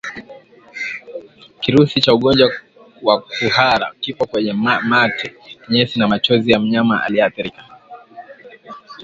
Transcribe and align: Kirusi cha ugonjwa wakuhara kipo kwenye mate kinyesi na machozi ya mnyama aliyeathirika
Kirusi 1.61 1.97
cha 2.03 2.13
ugonjwa 2.17 2.47
wakuhara 3.07 3.87
kipo 4.01 4.23
kwenye 4.31 4.53
mate 4.91 5.27
kinyesi 5.65 5.99
na 5.99 6.07
machozi 6.07 6.51
ya 6.51 6.59
mnyama 6.59 7.03
aliyeathirika 7.03 7.63